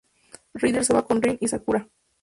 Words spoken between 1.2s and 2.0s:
Rin y Sakura.